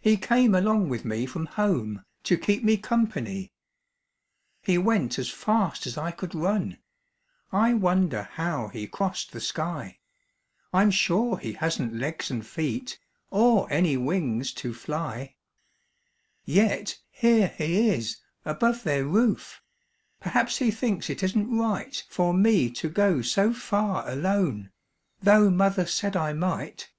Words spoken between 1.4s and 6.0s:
home To keep me company. He went as fast as